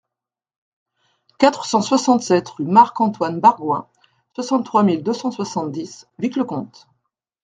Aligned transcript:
quatre 1.37 1.63
cent 1.67 1.83
soixante-sept 1.83 2.49
rue 2.49 2.65
Marc-Antoine 2.65 3.39
Bargoin, 3.39 3.87
soixante-trois 4.35 4.81
mille 4.81 5.03
deux 5.03 5.13
cent 5.13 5.29
soixante-dix 5.29 6.07
Vic-le-Comte 6.17 6.87